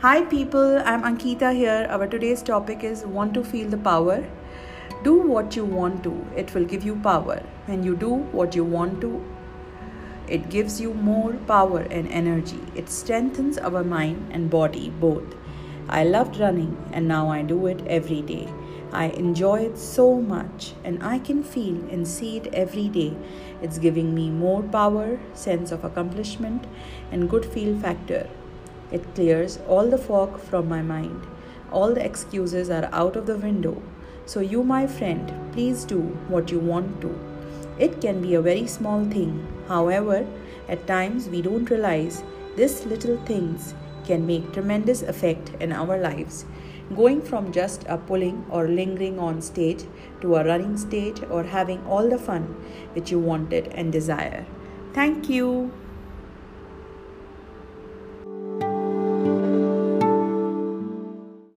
[0.00, 1.86] Hi, people, I'm Ankita here.
[1.88, 4.26] Our today's topic is Want to Feel the Power.
[5.02, 7.42] Do what you want to, it will give you power.
[7.64, 9.24] When you do what you want to,
[10.28, 12.60] it gives you more power and energy.
[12.74, 15.34] It strengthens our mind and body both.
[15.88, 18.52] I loved running and now I do it every day.
[18.92, 23.16] I enjoy it so much and I can feel and see it every day.
[23.62, 26.66] It's giving me more power, sense of accomplishment,
[27.10, 28.28] and good feel factor.
[28.92, 31.26] It clears all the fog from my mind.
[31.72, 33.82] All the excuses are out of the window.
[34.24, 37.18] So, you, my friend, please do what you want to.
[37.78, 39.46] It can be a very small thing.
[39.68, 40.26] However,
[40.68, 42.22] at times we don't realize
[42.56, 43.74] these little things
[44.06, 46.44] can make tremendous effect in our lives.
[46.94, 49.84] Going from just a pulling or lingering on stage
[50.20, 52.44] to a running stage or having all the fun
[52.94, 54.46] which you wanted and desire.
[54.94, 55.72] Thank you.